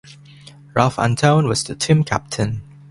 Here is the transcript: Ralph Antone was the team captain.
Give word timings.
Ralph 0.73 0.97
Antone 0.97 1.47
was 1.47 1.63
the 1.63 1.75
team 1.75 2.03
captain. 2.03 2.63